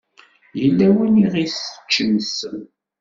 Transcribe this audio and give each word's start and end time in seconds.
Yella 0.61 0.87
win 0.95 1.21
i 1.23 1.25
ɣ-iseččen 1.33 2.11
ssem. 2.27 2.59